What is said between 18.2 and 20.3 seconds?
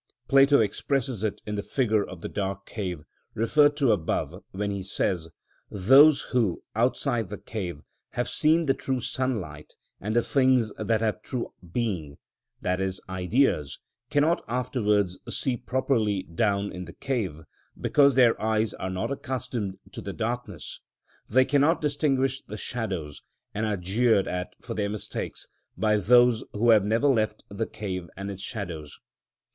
eyes are not accustomed to the